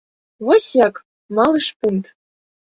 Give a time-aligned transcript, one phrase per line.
[0.45, 0.95] Вось як,
[1.41, 2.05] малы шпунт!